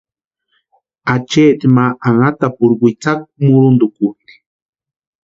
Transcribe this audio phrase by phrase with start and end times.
[1.13, 4.35] Achaati ma anhatapurhu witsakwa muruntukutʼi.